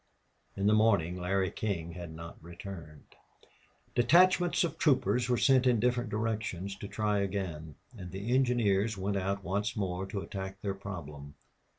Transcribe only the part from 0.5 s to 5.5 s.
In the morning Larry King had not returned. Detachments of troopers were